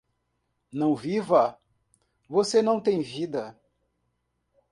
[0.73, 1.59] Não viva,
[2.27, 3.55] você não tem vida